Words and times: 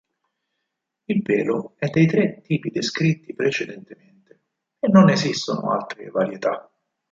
Il 1.03 1.21
pelo 1.21 1.75
è 1.77 1.85
dei 1.91 2.07
tre 2.07 2.41
tipi 2.41 2.71
descritti 2.71 3.35
precedentemente 3.35 4.41
e 4.79 4.87
non 4.87 5.03
ne 5.03 5.13
esistono 5.13 5.69
altre 5.73 6.09
varietà. 6.09 6.71